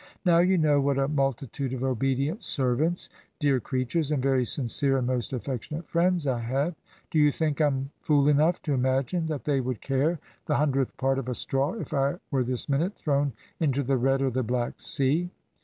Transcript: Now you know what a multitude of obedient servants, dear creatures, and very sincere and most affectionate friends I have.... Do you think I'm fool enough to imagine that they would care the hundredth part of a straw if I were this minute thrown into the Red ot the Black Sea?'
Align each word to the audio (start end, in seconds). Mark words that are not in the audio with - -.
Now 0.25 0.39
you 0.39 0.57
know 0.57 0.81
what 0.81 0.97
a 0.97 1.07
multitude 1.07 1.73
of 1.73 1.83
obedient 1.83 2.41
servants, 2.41 3.07
dear 3.39 3.59
creatures, 3.59 4.11
and 4.11 4.19
very 4.19 4.43
sincere 4.45 4.97
and 4.97 5.05
most 5.05 5.31
affectionate 5.31 5.87
friends 5.87 6.25
I 6.25 6.39
have.... 6.39 6.73
Do 7.11 7.19
you 7.19 7.31
think 7.31 7.61
I'm 7.61 7.91
fool 8.01 8.27
enough 8.27 8.63
to 8.63 8.73
imagine 8.73 9.27
that 9.27 9.43
they 9.43 9.61
would 9.61 9.79
care 9.79 10.19
the 10.47 10.55
hundredth 10.57 10.97
part 10.97 11.19
of 11.19 11.29
a 11.29 11.35
straw 11.35 11.73
if 11.73 11.93
I 11.93 12.15
were 12.31 12.43
this 12.43 12.67
minute 12.67 12.95
thrown 12.95 13.33
into 13.59 13.83
the 13.83 13.95
Red 13.97 14.23
ot 14.23 14.33
the 14.33 14.41
Black 14.41 14.81
Sea?' 14.81 15.29